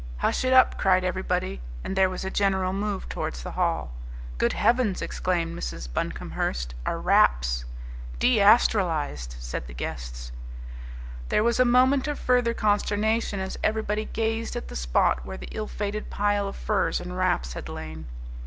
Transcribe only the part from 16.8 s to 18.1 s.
and wraps had lain.